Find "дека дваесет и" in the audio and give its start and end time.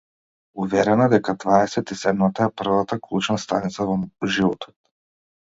1.13-1.97